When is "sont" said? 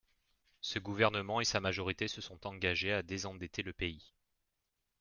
2.21-2.47